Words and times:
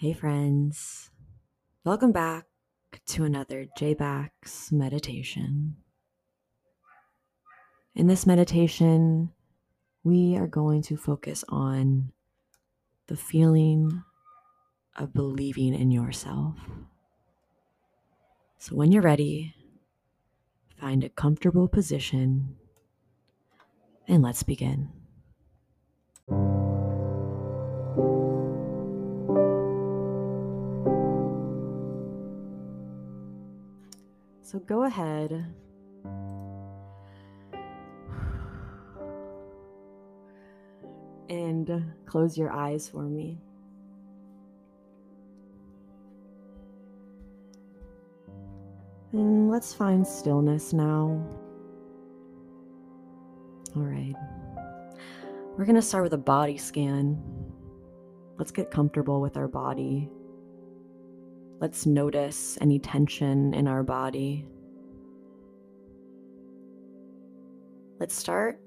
Hey, 0.00 0.14
friends. 0.14 1.10
Welcome 1.84 2.10
back 2.10 2.46
to 3.08 3.24
another 3.24 3.66
JBax 3.78 4.72
meditation. 4.72 5.76
In 7.94 8.06
this 8.06 8.24
meditation, 8.24 9.32
we 10.02 10.38
are 10.38 10.46
going 10.46 10.80
to 10.84 10.96
focus 10.96 11.44
on 11.50 12.12
the 13.08 13.16
feeling 13.18 14.02
of 14.96 15.12
believing 15.12 15.74
in 15.74 15.90
yourself. 15.90 16.56
So, 18.56 18.76
when 18.76 18.92
you're 18.92 19.02
ready, 19.02 19.54
find 20.80 21.04
a 21.04 21.10
comfortable 21.10 21.68
position 21.68 22.56
and 24.08 24.22
let's 24.22 24.44
begin. 24.44 24.88
So 34.50 34.58
go 34.58 34.82
ahead. 34.82 35.46
And 41.28 41.84
close 42.04 42.36
your 42.36 42.50
eyes 42.50 42.88
for 42.88 43.04
me. 43.04 43.38
And 49.12 49.52
let's 49.52 49.72
find 49.72 50.04
stillness 50.04 50.72
now. 50.72 51.24
All 53.76 53.82
right. 53.82 54.16
We're 55.56 55.64
going 55.64 55.76
to 55.76 55.82
start 55.82 56.02
with 56.02 56.14
a 56.14 56.18
body 56.18 56.58
scan. 56.58 57.22
Let's 58.36 58.50
get 58.50 58.72
comfortable 58.72 59.20
with 59.20 59.36
our 59.36 59.46
body. 59.46 60.10
Let's 61.60 61.84
notice 61.84 62.56
any 62.62 62.78
tension 62.78 63.52
in 63.52 63.68
our 63.68 63.82
body. 63.82 64.46
Let's 67.98 68.14
start 68.14 68.58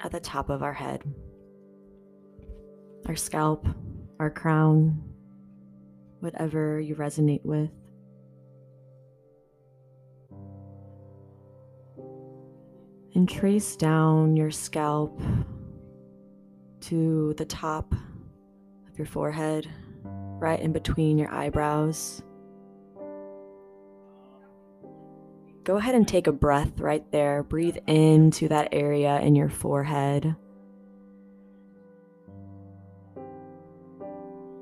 at 0.00 0.12
the 0.12 0.20
top 0.20 0.50
of 0.50 0.62
our 0.62 0.74
head, 0.74 1.02
our 3.06 3.16
scalp, 3.16 3.66
our 4.20 4.28
crown, 4.28 5.02
whatever 6.20 6.78
you 6.78 6.94
resonate 6.94 7.42
with. 7.42 7.70
And 13.14 13.26
trace 13.26 13.76
down 13.76 14.36
your 14.36 14.50
scalp 14.50 15.22
to 16.82 17.32
the 17.38 17.46
top 17.46 17.94
of 17.94 18.98
your 18.98 19.06
forehead, 19.06 19.66
right 20.04 20.60
in 20.60 20.72
between 20.72 21.16
your 21.16 21.32
eyebrows. 21.32 22.22
Go 25.64 25.76
ahead 25.76 25.94
and 25.94 26.08
take 26.08 26.26
a 26.26 26.32
breath 26.32 26.80
right 26.80 27.08
there. 27.12 27.44
Breathe 27.44 27.76
into 27.86 28.48
that 28.48 28.70
area 28.72 29.20
in 29.20 29.36
your 29.36 29.48
forehead. 29.48 30.34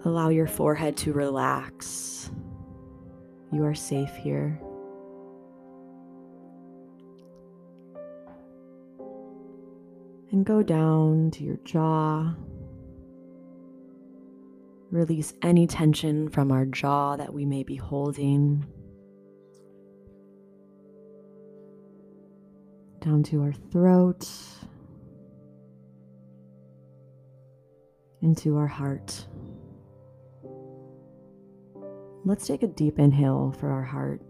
Allow 0.05 0.28
your 0.28 0.47
forehead 0.47 0.97
to 0.98 1.12
relax. 1.12 2.31
You 3.51 3.65
are 3.65 3.75
safe 3.75 4.15
here. 4.17 4.61
And 10.31 10.45
go 10.45 10.62
down 10.62 11.31
to 11.33 11.45
your 11.45 11.59
jaw. 11.65 12.34
Release 14.91 15.34
any 15.43 15.67
tension 15.67 16.28
from 16.28 16.53
our 16.53 16.67
jaw 16.67 17.17
that 17.17 17.33
we 17.33 17.47
may 17.47 17.62
be 17.62 17.77
holding. 17.77 18.67
Down 23.00 23.22
to 23.25 23.41
our 23.43 23.53
throat, 23.72 24.28
into 28.21 28.56
our 28.56 28.66
heart. 28.66 29.27
Let's 32.25 32.47
take 32.47 32.62
a 32.62 32.66
deep 32.66 32.99
inhale 32.99 33.55
for 33.59 33.71
our 33.71 33.83
heart. 33.83 34.21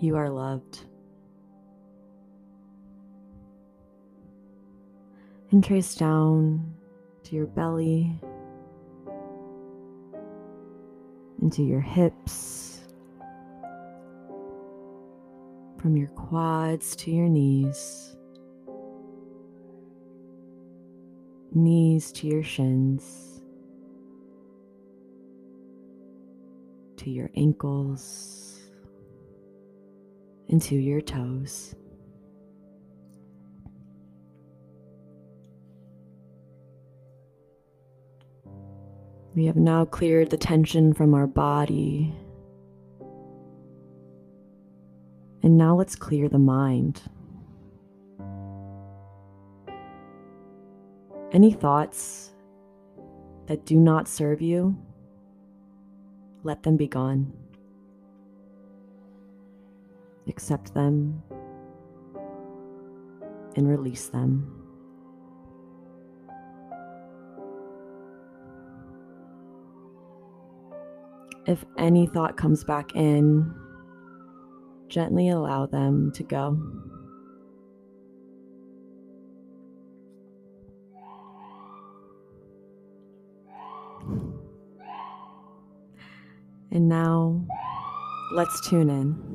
You 0.00 0.16
are 0.16 0.30
loved. 0.30 0.86
And 5.50 5.62
trace 5.62 5.94
down 5.94 6.74
to 7.24 7.36
your 7.36 7.46
belly 7.46 8.18
into 11.40 11.62
your 11.62 11.80
hips, 11.80 12.80
from 15.78 15.96
your 15.96 16.08
quads 16.08 16.94
to 16.96 17.10
your 17.10 17.28
knees, 17.28 18.16
knees 21.52 22.12
to 22.12 22.26
your 22.26 22.42
shins, 22.42 23.40
to 26.96 27.10
your 27.10 27.30
ankles, 27.34 28.60
into 30.48 30.76
your 30.76 31.00
toes. 31.00 31.74
We 39.34 39.46
have 39.46 39.56
now 39.56 39.84
cleared 39.84 40.30
the 40.30 40.36
tension 40.36 40.92
from 40.92 41.14
our 41.14 41.26
body. 41.26 42.12
And 45.42 45.56
now 45.56 45.76
let's 45.76 45.94
clear 45.94 46.28
the 46.28 46.38
mind. 46.38 47.02
Any 51.32 51.52
thoughts 51.52 52.32
that 53.46 53.64
do 53.64 53.76
not 53.76 54.08
serve 54.08 54.42
you, 54.42 54.76
let 56.42 56.64
them 56.64 56.76
be 56.76 56.88
gone. 56.88 57.32
Accept 60.28 60.74
them 60.74 61.22
and 63.56 63.68
release 63.68 64.08
them. 64.08 64.59
If 71.46 71.64
any 71.78 72.06
thought 72.06 72.36
comes 72.36 72.64
back 72.64 72.94
in, 72.94 73.54
gently 74.88 75.30
allow 75.30 75.66
them 75.66 76.12
to 76.12 76.22
go. 76.22 76.58
And 86.72 86.88
now 86.88 87.44
let's 88.32 88.68
tune 88.68 88.90
in. 88.90 89.30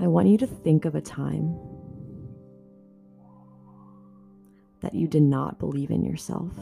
I 0.00 0.06
want 0.06 0.28
you 0.28 0.38
to 0.38 0.46
think 0.46 0.86
of 0.86 0.94
a 0.94 1.00
time 1.02 1.58
that 4.80 4.94
you 4.94 5.06
did 5.06 5.22
not 5.22 5.58
believe 5.58 5.90
in 5.90 6.04
yourself. 6.04 6.52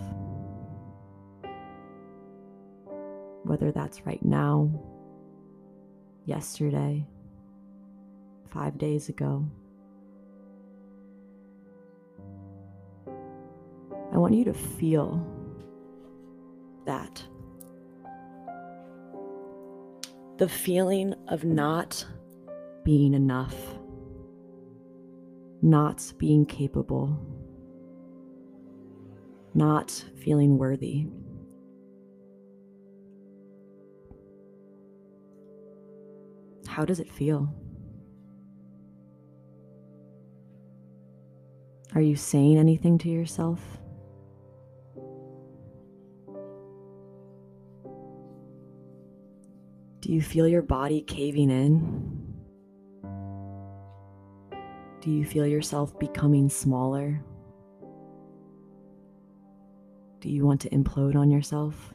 Whether 3.45 3.73
that's 3.73 4.05
right 4.05 4.23
now, 4.25 4.71
yesterday, 6.27 7.07
five 8.51 8.77
days 8.77 9.09
ago. 9.09 9.47
I 14.13 14.19
want 14.19 14.35
you 14.35 14.45
to 14.45 14.55
feel 14.55 15.25
that. 16.87 17.23
The 20.39 20.49
feeling 20.49 21.15
of 21.29 21.45
not 21.45 22.05
being 22.85 23.15
enough, 23.15 23.57
not 25.63 26.13
being 26.19 26.47
capable 26.47 27.19
not 29.59 29.91
feeling 30.23 30.57
worthy. 30.57 31.07
How 36.67 36.85
does 36.85 37.01
it 37.01 37.11
feel? 37.11 37.53
Are 41.95 42.01
you 42.01 42.15
saying 42.15 42.57
anything 42.57 42.99
to 42.99 43.09
yourself? 43.09 43.61
Do 50.01 50.13
you 50.13 50.23
feel 50.23 50.47
your 50.47 50.63
body 50.63 51.03
caving 51.03 51.51
in? 51.51 52.29
Do 55.01 55.11
you 55.11 55.25
feel 55.25 55.47
yourself 55.47 55.99
becoming 55.99 56.49
smaller? 56.49 57.21
Do 60.21 60.29
you 60.29 60.45
want 60.45 60.61
to 60.63 60.71
implode 60.71 61.15
on 61.15 61.31
yourself? 61.31 61.95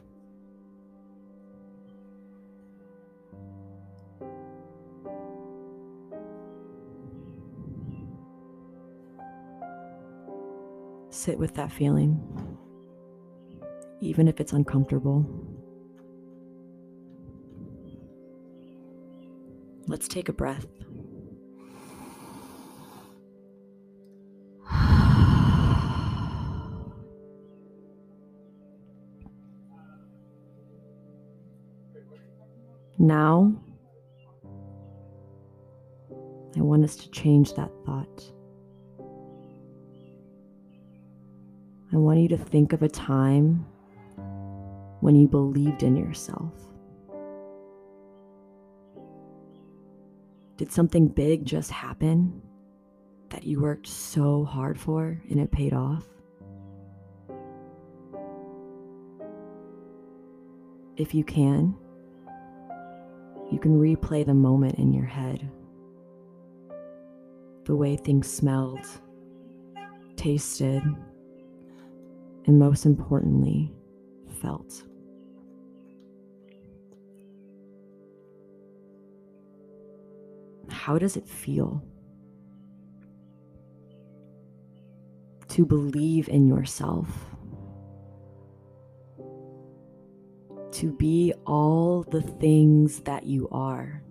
Sit 11.10 11.38
with 11.38 11.54
that 11.54 11.70
feeling, 11.70 12.20
even 14.00 14.26
if 14.26 14.40
it's 14.40 14.52
uncomfortable. 14.52 15.24
Let's 19.86 20.08
take 20.08 20.28
a 20.28 20.32
breath. 20.32 20.66
Now, 32.98 33.52
I 36.56 36.60
want 36.60 36.84
us 36.84 36.96
to 36.96 37.10
change 37.10 37.54
that 37.54 37.70
thought. 37.84 38.24
I 41.92 41.96
want 41.96 42.20
you 42.20 42.28
to 42.28 42.36
think 42.36 42.72
of 42.72 42.82
a 42.82 42.88
time 42.88 43.66
when 45.00 45.16
you 45.16 45.26
believed 45.26 45.82
in 45.82 45.96
yourself. 45.96 46.52
Did 50.56 50.70
something 50.70 51.08
big 51.08 51.44
just 51.44 51.72
happen 51.72 52.40
that 53.30 53.44
you 53.44 53.60
worked 53.60 53.88
so 53.88 54.44
hard 54.44 54.78
for 54.78 55.20
and 55.28 55.40
it 55.40 55.50
paid 55.50 55.72
off? 55.72 56.06
If 60.96 61.12
you 61.12 61.24
can, 61.24 61.76
you 63.50 63.58
can 63.58 63.78
replay 63.78 64.24
the 64.24 64.34
moment 64.34 64.78
in 64.78 64.92
your 64.92 65.04
head. 65.06 65.48
The 67.64 67.74
way 67.74 67.96
things 67.96 68.30
smelled, 68.30 68.86
tasted, 70.16 70.82
and 72.46 72.58
most 72.58 72.84
importantly, 72.84 73.72
felt. 74.40 74.82
How 80.68 80.98
does 80.98 81.16
it 81.16 81.26
feel 81.26 81.82
to 85.48 85.64
believe 85.64 86.28
in 86.28 86.46
yourself? 86.46 87.33
To 90.74 90.90
be 90.90 91.32
all 91.46 92.02
the 92.02 92.20
things 92.20 93.00
that 93.02 93.24
you 93.24 93.48
are. 93.52 94.02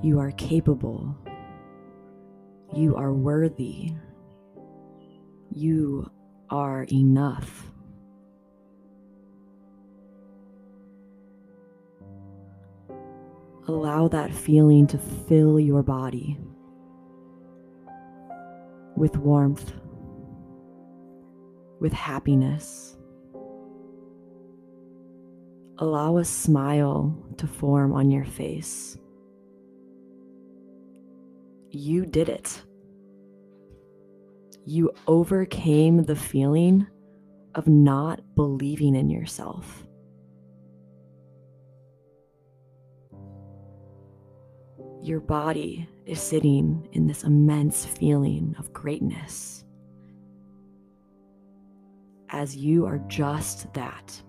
You 0.00 0.20
are 0.20 0.30
capable. 0.30 1.16
You 2.72 2.94
are 2.94 3.12
worthy. 3.12 3.94
You 5.52 6.08
are 6.50 6.86
enough. 6.92 7.64
Allow 13.66 14.06
that 14.08 14.32
feeling 14.32 14.86
to 14.86 14.98
fill 14.98 15.58
your 15.58 15.82
body 15.82 16.38
with 18.96 19.16
warmth, 19.16 19.72
with 21.80 21.92
happiness 21.92 22.95
allow 25.78 26.16
a 26.16 26.24
smile 26.24 27.14
to 27.36 27.46
form 27.46 27.92
on 27.92 28.10
your 28.10 28.24
face. 28.24 28.96
You 31.70 32.06
did 32.06 32.28
it. 32.28 32.62
You 34.64 34.92
overcame 35.06 36.04
the 36.04 36.16
feeling 36.16 36.86
of 37.54 37.66
not 37.66 38.20
believing 38.34 38.94
in 38.94 39.10
yourself. 39.10 39.86
Your 45.02 45.20
body 45.20 45.88
is 46.04 46.20
sitting 46.20 46.88
in 46.92 47.06
this 47.06 47.22
immense 47.22 47.84
feeling 47.84 48.56
of 48.58 48.72
greatness 48.72 49.64
as 52.30 52.56
you 52.56 52.86
are 52.86 52.98
just 53.06 53.72
that 53.74 54.20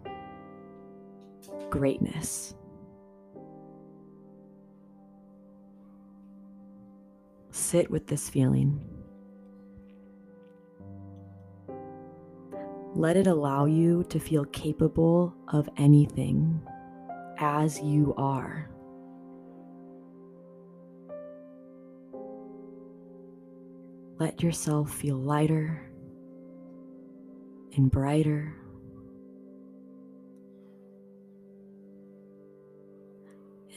greatness. 1.70 2.54
Sit 7.52 7.90
with 7.90 8.08
this 8.08 8.30
feeling. 8.30 8.80
Let 12.96 13.18
it 13.18 13.28
allow 13.28 13.66
you 13.66 14.04
to 14.06 14.20
feel 14.20 14.46
capable 14.46 15.34
of 15.50 15.70
anything 15.78 16.62
as 17.38 17.80
you 17.82 18.14
are. 18.18 18.70
Let 24.20 24.42
yourself 24.42 24.92
feel 24.92 25.18
lighter 25.18 25.80
and 27.76 27.92
brighter. 27.92 28.56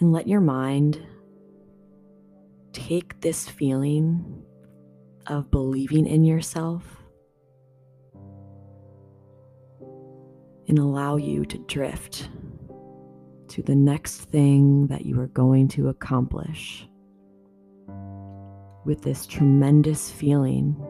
And 0.00 0.12
let 0.12 0.26
your 0.26 0.40
mind 0.40 1.06
take 2.72 3.20
this 3.20 3.46
feeling 3.46 4.42
of 5.26 5.50
believing 5.50 6.06
in 6.06 6.24
yourself 6.24 6.84
and 10.68 10.78
allow 10.78 11.16
you 11.16 11.44
to 11.44 11.58
drift 11.58 12.30
to 13.48 13.62
the 13.62 13.74
next 13.74 14.22
thing 14.22 14.86
that 14.86 15.04
you 15.04 15.20
are 15.20 15.26
going 15.26 15.68
to 15.68 15.88
accomplish 15.88 16.88
with 18.86 19.02
this 19.02 19.26
tremendous 19.26 20.10
feeling 20.10 20.82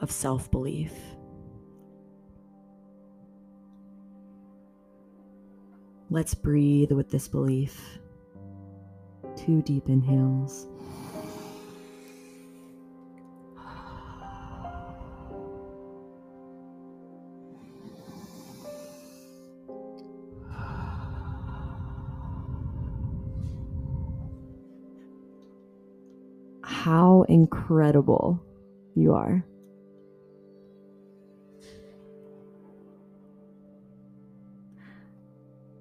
of 0.00 0.10
self 0.10 0.50
belief. 0.50 0.94
Let's 6.08 6.34
breathe 6.34 6.92
with 6.92 7.10
this 7.10 7.28
belief 7.28 7.98
two 9.44 9.60
deep 9.62 9.88
inhales. 9.88 10.66
How 26.62 27.24
incredible 27.28 28.42
you 28.94 29.12
are. 29.12 29.44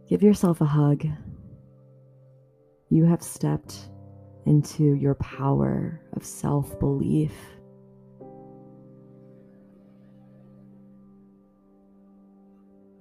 Give 0.09 0.21
yourself 0.21 0.59
a 0.61 0.65
hug 0.65 1.07
you 2.93 3.05
have 3.05 3.23
stepped 3.23 3.89
into 4.45 4.93
your 4.93 5.15
power 5.15 5.99
of 6.15 6.23
self 6.23 6.79
belief. 6.79 7.33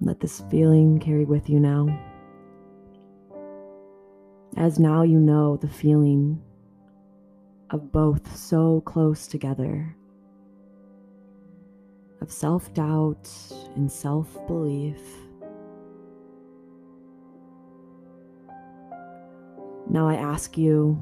Let 0.01 0.19
this 0.19 0.43
feeling 0.49 0.99
carry 0.99 1.25
with 1.25 1.47
you 1.47 1.59
now. 1.59 1.95
As 4.57 4.79
now 4.79 5.03
you 5.03 5.19
know 5.19 5.57
the 5.57 5.67
feeling 5.67 6.41
of 7.69 7.91
both 7.91 8.35
so 8.35 8.81
close 8.81 9.27
together 9.27 9.95
of 12.19 12.31
self 12.31 12.73
doubt 12.73 13.29
and 13.75 13.91
self 13.91 14.47
belief. 14.47 15.22
Now 19.93 20.07
I 20.07 20.15
ask 20.15 20.57
you 20.57 20.99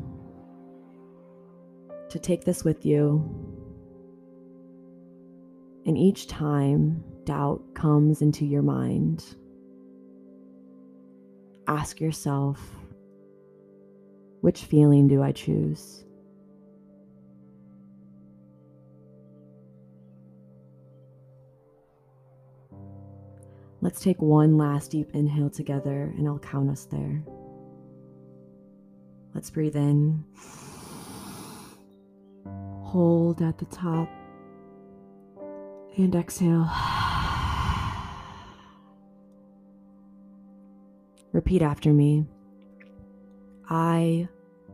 to 2.10 2.20
take 2.20 2.44
this 2.44 2.66
with 2.66 2.86
you. 2.86 3.24
And 5.86 5.98
each 5.98 6.28
time 6.28 7.02
doubt 7.24 7.64
comes 7.74 8.22
into 8.22 8.46
your 8.46 8.62
mind, 8.62 9.24
ask 11.68 12.02
yourself 12.02 12.60
which 14.42 14.66
feeling 14.66 15.08
do 15.08 15.24
I 15.24 15.32
choose? 15.32 16.04
Let's 23.80 24.02
take 24.02 24.22
one 24.22 24.58
last 24.58 24.92
deep 24.92 25.12
inhale 25.14 25.50
together 25.50 26.14
and 26.18 26.28
I'll 26.28 26.40
count 26.40 26.70
us 26.70 26.86
there. 26.86 27.24
Let's 29.34 29.50
breathe 29.50 29.76
in. 29.76 30.24
Hold 32.46 33.42
at 33.42 33.58
the 33.58 33.66
top. 33.66 34.10
And 35.98 36.16
exhale. 36.16 36.70
Repeat 41.32 41.62
after 41.62 41.94
me. 41.94 42.26
I 43.70 44.28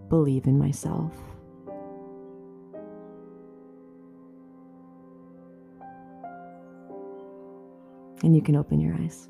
believe 0.10 0.48
in 0.48 0.58
myself. 0.58 1.14
And 8.24 8.36
you 8.36 8.42
can 8.42 8.56
open 8.56 8.80
your 8.80 8.96
eyes. 8.96 9.30